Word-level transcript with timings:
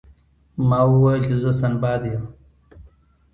ما 0.69 0.79
وویل 0.91 1.21
چې 1.27 1.35
زه 1.43 1.51
سنباد 1.59 2.01
یم. 2.11 2.23